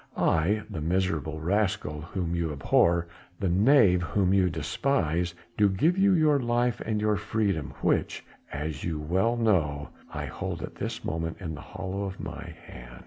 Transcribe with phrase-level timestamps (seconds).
[0.17, 3.05] I the miserable rascal whom you abhor,
[3.39, 8.83] the knave whom you despise do give you your life and your freedom which, as
[8.83, 12.99] you well know, I hold at this moment in the hollow of my hand.